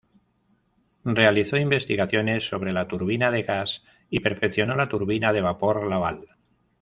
[1.05, 6.25] Realizó investigaciones sobre la turbina de gas y perfeccionó la turbina de vapor Laval.